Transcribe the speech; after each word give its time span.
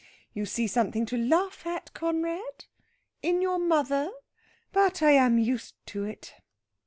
You 0.33 0.47
see 0.47 0.65
something 0.65 1.05
to 1.05 1.15
laugh 1.15 1.63
at, 1.67 1.93
Conrad? 1.93 2.65
In 3.21 3.39
your 3.39 3.59
mother! 3.59 4.09
But 4.71 5.03
I 5.03 5.11
am 5.11 5.37
used 5.37 5.75
to 5.85 6.05
it." 6.05 6.33